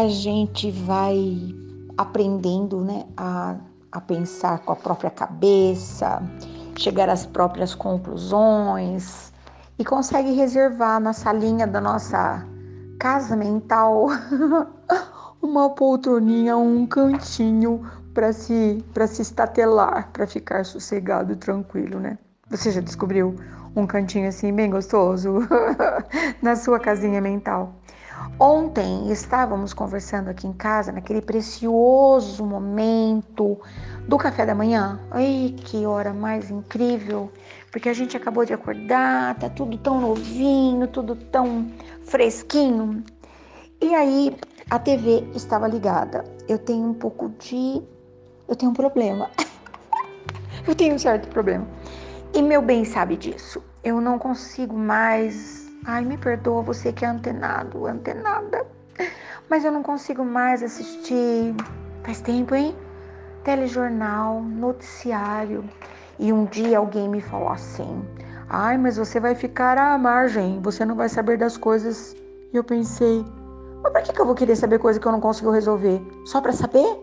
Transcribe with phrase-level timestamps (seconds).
[0.00, 1.54] a gente vai
[1.96, 3.56] aprendendo né, a,
[3.90, 6.22] a pensar com a própria cabeça,
[6.76, 9.32] chegar às próprias conclusões
[9.78, 12.46] e consegue reservar na salinha da nossa
[12.98, 14.08] casa mental
[15.40, 17.82] uma poltroninha, um cantinho
[18.12, 22.18] para se para se estatelar, para ficar sossegado e tranquilo, né?
[22.50, 23.36] Você já descobriu
[23.74, 25.40] um cantinho assim bem gostoso
[26.40, 27.74] na sua casinha mental?
[28.38, 33.58] Ontem estávamos conversando aqui em casa, naquele precioso momento
[34.06, 35.00] do café da manhã.
[35.10, 37.32] Ai, que hora mais incrível!
[37.70, 41.70] Porque a gente acabou de acordar, tá tudo tão novinho, tudo tão
[42.04, 43.02] fresquinho.
[43.80, 44.36] E aí
[44.70, 46.24] a TV estava ligada.
[46.48, 47.82] Eu tenho um pouco de.
[48.48, 49.30] Eu tenho um problema.
[50.66, 51.66] eu tenho um certo problema.
[52.34, 53.62] E meu bem sabe disso.
[53.84, 55.65] Eu não consigo mais.
[55.88, 58.66] Ai, me perdoa você que é antenado, antenada.
[59.48, 61.54] Mas eu não consigo mais assistir.
[62.02, 62.74] Faz tempo, hein?
[63.44, 65.64] Telejornal, noticiário.
[66.18, 68.04] E um dia alguém me falou assim:
[68.48, 72.16] Ai, mas você vai ficar à margem, você não vai saber das coisas.
[72.52, 73.24] E eu pensei:
[73.80, 76.02] Mas pra que eu vou querer saber coisa que eu não consigo resolver?
[76.24, 77.00] Só para saber?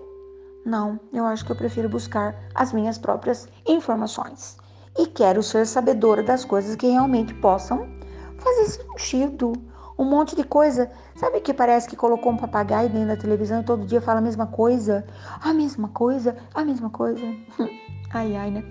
[0.65, 4.57] Não, eu acho que eu prefiro buscar as minhas próprias informações
[4.99, 8.02] e quero ser sabedora das coisas que realmente possam
[8.43, 9.53] fazer sentido.
[9.97, 10.91] Um monte de coisa.
[11.15, 14.21] Sabe que parece que colocou um papagaio dentro da televisão e todo dia fala a
[14.21, 15.05] mesma coisa?
[15.41, 17.23] A mesma coisa, a mesma coisa.
[18.11, 18.63] ai, ai, né?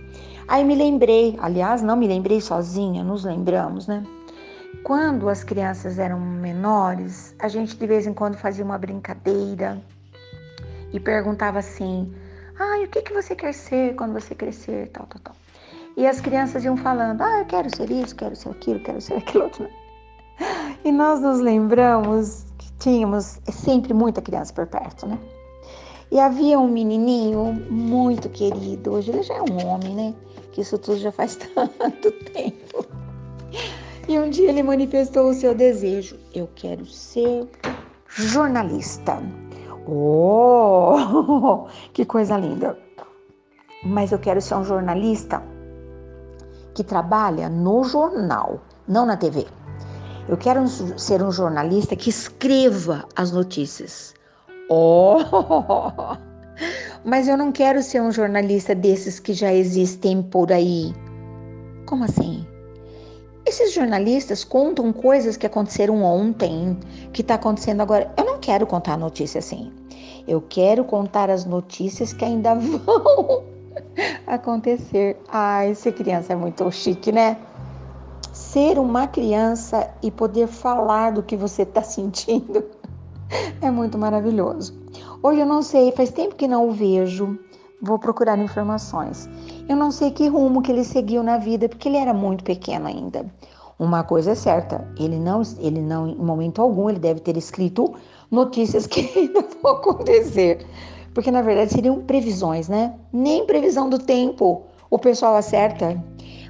[0.48, 4.04] Aí me lembrei, aliás, não me lembrei sozinha, nos lembramos, né?
[4.82, 9.80] Quando as crianças eram menores, a gente de vez em quando fazia uma brincadeira
[10.92, 12.12] e perguntava assim:
[12.58, 14.88] ai, o que, que você quer ser quando você crescer?
[14.88, 15.41] Tal, tal, tal.
[15.96, 19.14] E as crianças iam falando: Ah, eu quero ser isso, quero ser aquilo, quero ser
[19.14, 19.68] aquilo outro.
[20.84, 25.18] E nós nos lembramos que tínhamos sempre muita criança por perto, né?
[26.10, 30.14] E havia um menininho muito querido, hoje ele já é um homem, né?
[30.50, 32.84] Que isso tudo já faz tanto tempo.
[34.08, 37.48] E um dia ele manifestou o seu desejo: Eu quero ser
[38.08, 39.22] jornalista.
[39.86, 42.78] Oh, que coisa linda!
[43.84, 45.42] Mas eu quero ser um jornalista
[46.74, 49.46] que trabalha no jornal, não na TV.
[50.28, 54.14] Eu quero ser um jornalista que escreva as notícias.
[54.70, 55.18] Oh!
[57.04, 60.94] Mas eu não quero ser um jornalista desses que já existem por aí.
[61.86, 62.46] Como assim?
[63.44, 66.78] Esses jornalistas contam coisas que aconteceram ontem,
[67.12, 68.12] que está acontecendo agora.
[68.16, 69.72] Eu não quero contar notícia assim.
[70.28, 73.51] Eu quero contar as notícias que ainda vão
[74.26, 75.16] acontecer.
[75.28, 77.36] Ai, ser criança é muito chique, né?
[78.32, 82.64] Ser uma criança e poder falar do que você está sentindo
[83.60, 84.74] é muito maravilhoso.
[85.22, 87.38] Hoje eu não sei, faz tempo que não o vejo.
[87.80, 89.28] Vou procurar informações.
[89.68, 92.86] Eu não sei que rumo que ele seguiu na vida, porque ele era muito pequeno
[92.86, 93.26] ainda.
[93.78, 97.92] Uma coisa é certa, ele não, ele não, em momento algum, ele deve ter escrito
[98.30, 100.64] notícias que ainda vão acontecer
[101.14, 102.94] porque na verdade seriam previsões, né?
[103.12, 106.02] Nem previsão do tempo o pessoal acerta.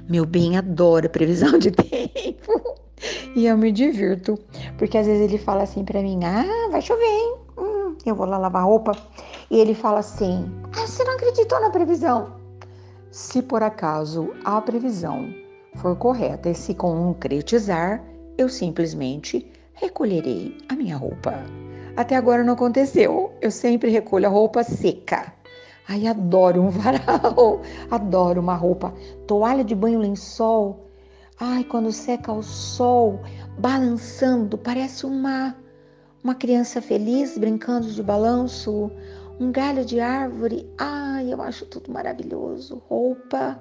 [0.09, 2.75] Meu bem adora previsão de tempo.
[3.35, 4.37] E eu me divirto,
[4.77, 7.35] porque às vezes ele fala assim para mim: "Ah, vai chover, hein?
[7.57, 8.91] Hum, eu vou lá lavar roupa".
[9.49, 10.45] E ele fala assim:
[10.77, 12.33] "Ah, você não acreditou na previsão?"
[13.11, 15.33] Se por acaso a previsão
[15.75, 18.03] for correta e se concretizar,
[18.37, 21.33] eu simplesmente recolherei a minha roupa.
[21.95, 23.33] Até agora não aconteceu.
[23.41, 25.33] Eu sempre recolho a roupa seca.
[25.87, 27.61] Ai, adoro um varal,
[27.91, 28.93] adoro uma roupa.
[29.27, 30.89] Toalha de banho, lençol.
[31.39, 33.19] Ai, quando seca o sol,
[33.59, 35.55] balançando, parece uma
[36.23, 38.89] uma criança feliz brincando de balanço,
[39.39, 40.71] um galho de árvore.
[40.77, 42.81] Ai, eu acho tudo maravilhoso.
[42.87, 43.59] Roupa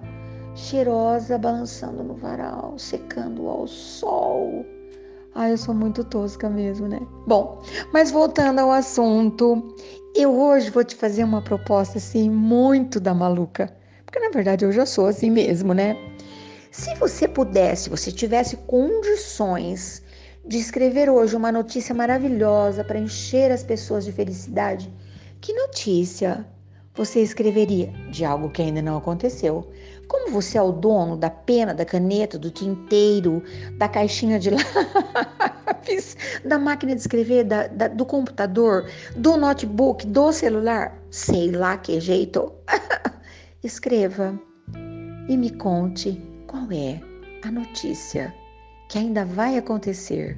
[0.55, 4.64] cheirosa balançando no varal, secando ao sol.
[5.34, 7.00] Ah, eu sou muito tosca mesmo, né?
[7.26, 7.62] Bom,
[7.93, 9.75] mas voltando ao assunto,
[10.14, 13.75] eu hoje vou te fazer uma proposta assim muito da maluca,
[14.05, 15.96] porque na verdade eu já sou assim mesmo, né?
[16.70, 20.02] Se você pudesse, você tivesse condições
[20.46, 24.93] de escrever hoje uma notícia maravilhosa para encher as pessoas de felicidade,
[25.40, 26.46] que notícia
[26.94, 29.70] você escreveria de algo que ainda não aconteceu?
[30.12, 33.43] Como você é o dono da pena, da caneta, do tinteiro,
[33.79, 34.50] da caixinha de
[35.67, 41.79] lápis, da máquina de escrever, da, da, do computador, do notebook, do celular, sei lá
[41.79, 42.53] que jeito,
[43.64, 44.38] escreva
[45.31, 47.00] e me conte qual é
[47.43, 48.35] a notícia
[48.91, 50.37] que ainda vai acontecer,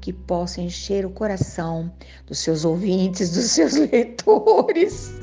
[0.00, 1.92] que possa encher o coração
[2.26, 5.19] dos seus ouvintes, dos seus leitores,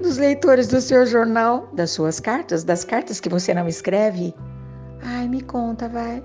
[0.00, 4.34] dos leitores do seu jornal, das suas cartas, das cartas que você não escreve.
[5.02, 6.22] Ai, me conta, vai.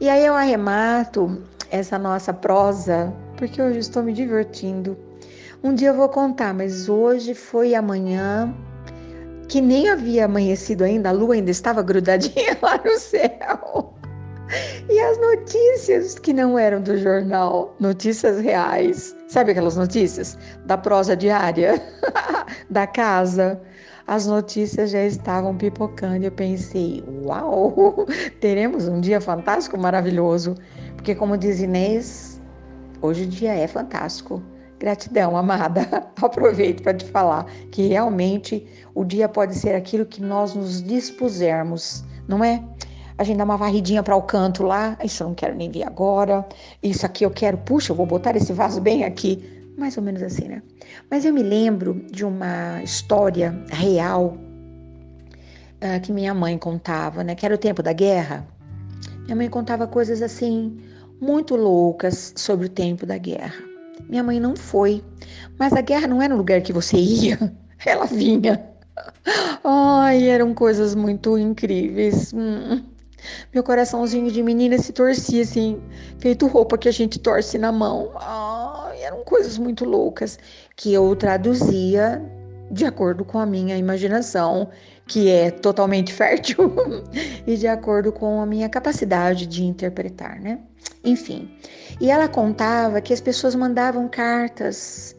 [0.00, 4.96] E aí eu arremato essa nossa prosa, porque hoje estou me divertindo.
[5.62, 8.54] Um dia eu vou contar, mas hoje foi amanhã
[9.48, 13.97] que nem havia amanhecido ainda, a lua ainda estava grudadinha lá no céu.
[14.88, 21.16] E as notícias que não eram do jornal, notícias reais, sabe aquelas notícias da prosa
[21.16, 21.82] diária,
[22.70, 23.60] da casa?
[24.06, 26.24] As notícias já estavam pipocando.
[26.24, 28.06] Eu pensei, uau,
[28.40, 30.54] teremos um dia fantástico, maravilhoso.
[30.96, 32.40] Porque, como diz Inês,
[33.02, 34.42] hoje o dia é fantástico.
[34.78, 35.82] Gratidão, amada.
[36.22, 42.02] Aproveito para te falar que realmente o dia pode ser aquilo que nós nos dispusermos,
[42.26, 42.64] não é?
[43.18, 45.82] A gente dá uma varridinha para o canto lá, isso eu não quero nem ver
[45.82, 46.46] agora.
[46.80, 49.42] Isso aqui eu quero, puxa, eu vou botar esse vaso bem aqui.
[49.76, 50.62] Mais ou menos assim, né?
[51.10, 54.36] Mas eu me lembro de uma história real
[55.82, 57.34] uh, que minha mãe contava, né?
[57.34, 58.46] Que era o tempo da guerra.
[59.24, 60.78] Minha mãe contava coisas assim
[61.20, 63.62] muito loucas sobre o tempo da guerra.
[64.08, 65.02] Minha mãe não foi,
[65.58, 67.52] mas a guerra não era um lugar que você ia,
[67.84, 68.64] ela vinha.
[69.64, 72.32] Ai, eram coisas muito incríveis.
[72.32, 72.82] Hum.
[73.52, 75.80] Meu coraçãozinho de menina se torcia assim,
[76.18, 78.10] feito roupa que a gente torce na mão.
[79.00, 80.38] Eram coisas muito loucas
[80.76, 82.22] que eu traduzia
[82.70, 84.68] de acordo com a minha imaginação,
[85.06, 86.72] que é totalmente fértil,
[87.46, 90.58] e de acordo com a minha capacidade de interpretar, né?
[91.04, 91.50] Enfim.
[92.00, 95.16] E ela contava que as pessoas mandavam cartas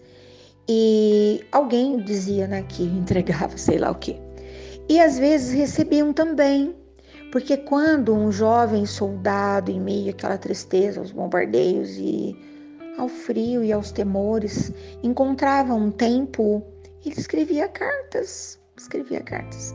[0.67, 4.17] e alguém dizia, né, que entregava, sei lá o quê.
[4.87, 6.75] E às vezes recebiam também,
[7.31, 12.35] porque quando um jovem soldado, em meio àquela tristeza, aos bombardeios e
[12.97, 14.73] ao frio e aos temores,
[15.03, 16.63] encontrava um tempo,
[17.05, 19.73] ele escrevia cartas, escrevia cartas.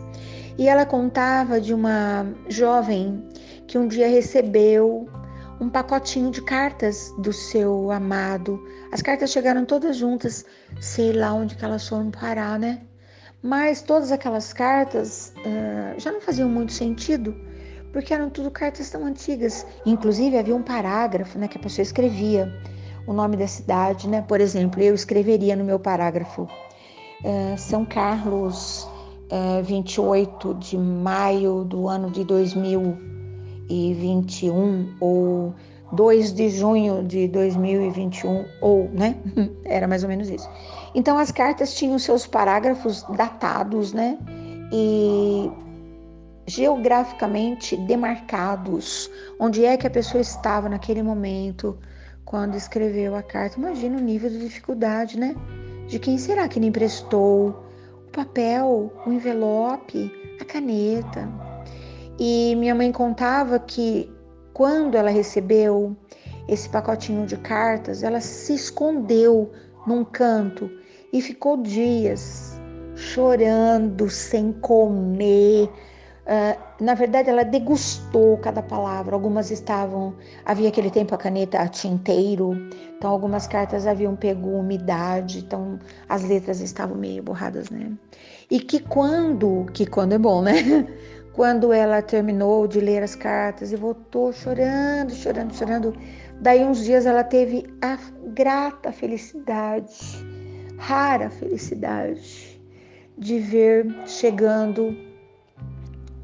[0.59, 3.27] E ela contava de uma jovem
[3.67, 5.09] que um dia recebeu
[5.61, 8.61] um pacotinho de cartas do seu amado.
[8.93, 10.45] As cartas chegaram todas juntas,
[10.81, 12.83] sei lá onde que elas foram parar, né?
[13.45, 17.37] Mas todas aquelas cartas uh, já não faziam muito sentido,
[17.93, 19.67] porque eram tudo cartas tão antigas.
[19.85, 22.51] Inclusive havia um parágrafo, né, que a pessoa escrevia
[23.07, 24.23] o nome da cidade, né?
[24.23, 28.89] Por exemplo, eu escreveria no meu parágrafo uh, São Carlos,
[29.31, 33.15] uh, 28 de maio do ano de 2000
[33.69, 35.55] 2021 ou
[35.93, 39.17] 2 de junho de 2021 ou, né?
[39.65, 40.49] Era mais ou menos isso.
[40.95, 44.19] Então as cartas tinham seus parágrafos datados, né?
[44.73, 45.51] E
[46.47, 51.79] geograficamente demarcados, onde é que a pessoa estava naquele momento
[52.25, 53.59] quando escreveu a carta.
[53.59, 55.35] Imagina o nível de dificuldade, né?
[55.89, 57.51] De quem será que lhe emprestou
[58.07, 60.11] o papel, o envelope,
[60.41, 61.29] a caneta.
[62.19, 64.11] E minha mãe contava que
[64.55, 65.95] quando ela recebeu
[66.49, 69.51] esse pacotinho de cartas, ela se escondeu
[69.87, 70.71] num canto
[71.13, 72.59] e ficou dias
[72.95, 75.69] chorando, sem comer.
[76.25, 79.15] Uh, na verdade, ela degustou cada palavra.
[79.15, 82.53] Algumas estavam, havia aquele tempo a caneta a tinteiro,
[82.97, 87.93] então algumas cartas haviam pego umidade, então as letras estavam meio borradas, né?
[88.51, 90.55] E que quando, que quando é bom, né?
[91.35, 95.95] Quando ela terminou de ler as cartas e voltou chorando, chorando, chorando,
[96.41, 97.99] daí uns dias ela teve a
[98.29, 100.25] grata felicidade,
[100.79, 102.63] rara felicidade,
[103.19, 104.97] de ver chegando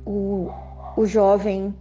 [0.07, 0.49] o,
[0.97, 1.75] o jovem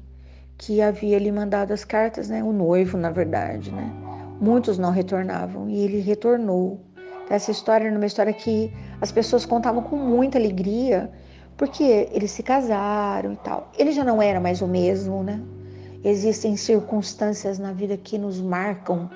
[0.57, 2.43] que havia lhe mandado as cartas, né?
[2.43, 3.93] O noivo, na verdade, né?
[4.41, 6.79] Muitos não retornavam e ele retornou.
[7.29, 11.12] Essa história era uma história que as pessoas contavam com muita alegria
[11.60, 13.70] porque eles se casaram e tal.
[13.78, 15.42] Ele já não era mais o mesmo, né?
[16.06, 19.10] Existem circunstâncias na vida que nos marcam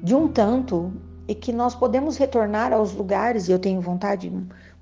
[0.00, 0.92] de um tanto
[1.26, 4.32] e que nós podemos retornar aos lugares, e eu tenho vontade,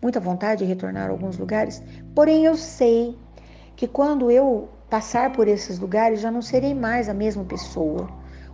[0.02, 1.82] muita vontade de retornar a alguns lugares,
[2.14, 3.16] porém eu sei
[3.74, 8.06] que quando eu passar por esses lugares já não serei mais a mesma pessoa.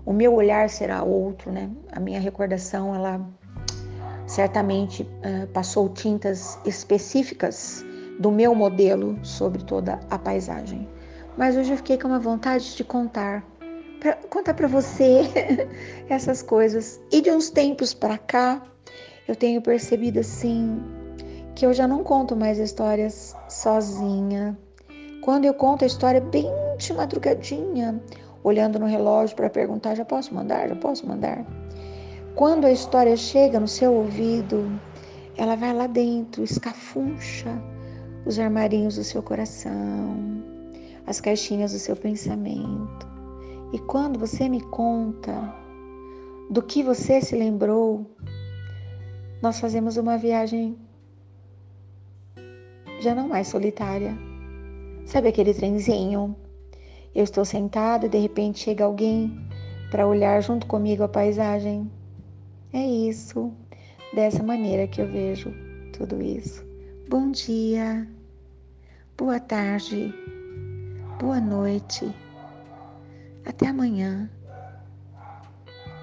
[0.06, 1.68] O meu olhar será outro, né?
[1.90, 3.20] A minha recordação, ela
[4.28, 7.84] certamente uh, passou tintas específicas
[8.18, 10.88] do meu modelo sobre toda a paisagem.
[11.36, 13.44] Mas hoje eu fiquei com uma vontade de contar,
[14.00, 15.22] pra, contar para você
[16.08, 17.00] essas coisas.
[17.10, 18.62] E de uns tempos para cá,
[19.26, 20.80] eu tenho percebido assim
[21.54, 24.56] que eu já não conto mais histórias sozinha.
[25.22, 26.46] Quando eu conto a história bem
[26.78, 28.00] de madrugadinha,
[28.42, 30.68] olhando no relógio para perguntar: já posso mandar?
[30.68, 31.44] Já posso mandar?
[32.34, 34.80] Quando a história chega no seu ouvido,
[35.36, 37.50] ela vai lá dentro, escafuncha
[38.26, 40.16] os armarinhos do seu coração,
[41.06, 43.06] as caixinhas do seu pensamento.
[43.72, 45.54] E quando você me conta
[46.50, 48.06] do que você se lembrou,
[49.42, 50.76] nós fazemos uma viagem
[53.00, 54.16] já não mais solitária.
[55.04, 56.34] Sabe aquele trenzinho?
[57.14, 59.38] Eu estou sentada e de repente chega alguém
[59.90, 61.90] para olhar junto comigo a paisagem.
[62.72, 63.52] É isso,
[64.14, 65.52] dessa maneira que eu vejo
[65.92, 66.73] tudo isso.
[67.06, 68.08] Bom dia,
[69.16, 70.10] boa tarde,
[71.20, 72.10] boa noite,
[73.44, 74.30] até amanhã.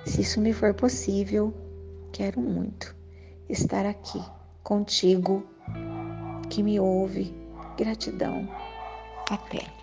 [0.05, 1.51] Se isso me for possível,
[2.13, 2.95] quero muito
[3.49, 4.23] estar aqui
[4.63, 5.43] contigo
[6.51, 7.33] que me ouve.
[7.75, 8.47] Gratidão.
[9.27, 9.80] Até.